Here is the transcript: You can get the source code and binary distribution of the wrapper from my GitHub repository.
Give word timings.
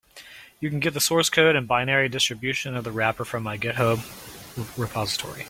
You 0.59 0.69
can 0.71 0.79
get 0.79 0.95
the 0.95 0.99
source 0.99 1.29
code 1.29 1.55
and 1.55 1.67
binary 1.67 2.09
distribution 2.09 2.75
of 2.75 2.83
the 2.83 2.91
wrapper 2.91 3.23
from 3.23 3.43
my 3.43 3.57
GitHub 3.57 3.99
repository. 4.77 5.39